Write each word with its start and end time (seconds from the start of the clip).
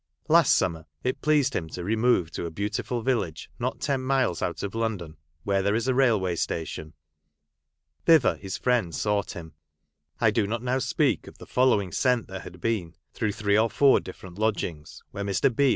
Last 0.27 0.55
summer 0.55 0.87
it 1.03 1.21
pleased 1.21 1.55
him 1.55 1.69
to 1.69 1.83
remove 1.83 2.31
to 2.31 2.47
a 2.47 2.49
beautiful 2.49 3.03
village 3.03 3.51
not 3.59 3.79
ten 3.79 4.01
miles 4.01 4.41
out 4.41 4.63
of 4.63 4.73
London, 4.73 5.15
where 5.43 5.61
there 5.61 5.75
is 5.75 5.87
a 5.87 5.93
railway 5.93 6.35
station. 6.37 6.93
Thither 8.07 8.35
his 8.37 8.57
friend 8.57 8.95
sought 8.95 9.33
him. 9.35 9.53
(I 10.19 10.31
do 10.31 10.47
not 10.47 10.63
now 10.63 10.79
speak 10.79 11.27
of 11.27 11.37
the 11.37 11.45
following 11.45 11.91
scent 11.91 12.25
there 12.25 12.39
had 12.39 12.59
been 12.59 12.95
through 13.13 13.33
three 13.33 13.55
or 13.59 13.69
four 13.69 13.99
different 13.99 14.39
lodgings, 14.39 15.03
where 15.11 15.23
Mr. 15.23 15.55
B. 15.55 15.69